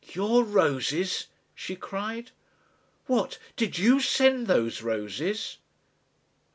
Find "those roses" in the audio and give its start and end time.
4.47-5.59